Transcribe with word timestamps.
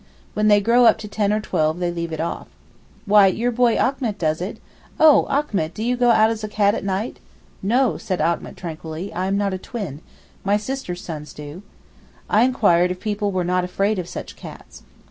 When 0.33 0.47
they 0.47 0.61
grow 0.61 0.85
up 0.85 0.97
to 0.97 1.07
ten 1.07 1.31
or 1.31 1.39
twelve 1.39 1.77
they 1.77 1.91
leave 1.91 2.11
it 2.11 2.19
off. 2.19 2.47
Why 3.05 3.27
your 3.27 3.51
boy 3.51 3.77
Achmet 3.77 4.17
does 4.17 4.41
it. 4.41 4.57
Oh 4.99 5.27
Achmet! 5.29 5.75
do 5.75 5.83
you 5.83 5.95
go 5.95 6.09
out 6.09 6.31
as 6.31 6.43
a 6.43 6.47
cat 6.47 6.73
at 6.73 6.83
night?' 6.83 7.19
'No,' 7.61 7.97
said 7.99 8.19
Achmet 8.19 8.57
tranquilly, 8.57 9.13
'I 9.13 9.27
am 9.27 9.37
not 9.37 9.53
a 9.53 9.59
twin—my 9.59 10.57
sister's 10.57 11.01
sons 11.01 11.33
do.' 11.33 11.61
I 12.31 12.41
inquired 12.41 12.89
if 12.89 12.99
people 12.99 13.31
were 13.31 13.43
not 13.43 13.63
afraid 13.63 13.99
of 13.99 14.09
such 14.09 14.35
cats. 14.35 14.81